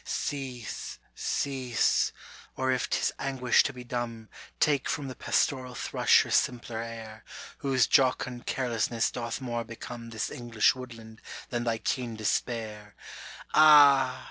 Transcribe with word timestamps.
[93 0.03 0.63
3 0.63 0.63
Cease, 0.63 0.97
cease, 1.13 2.13
or 2.55 2.71
if 2.71 2.89
'tis 2.89 3.11
anguish 3.19 3.61
to 3.61 3.71
be 3.71 3.83
dumb 3.83 4.29
Take 4.59 4.89
from 4.89 5.07
the 5.07 5.13
pastoral 5.15 5.75
thrush 5.75 6.23
her 6.23 6.31
simpler 6.31 6.79
air, 6.79 7.23
Whose 7.59 7.85
jocund 7.85 8.47
carelessness 8.47 9.11
doth 9.11 9.39
more 9.41 9.63
become 9.63 10.09
This 10.09 10.31
English 10.31 10.73
woodland 10.73 11.21
than 11.51 11.65
thy 11.65 11.77
keen 11.77 12.15
despair, 12.15 12.95
Ah 13.53 14.19